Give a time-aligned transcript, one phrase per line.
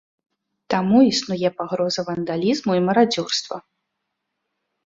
[0.73, 3.57] Таму існуе пагроза вандалізму і марадзёрства.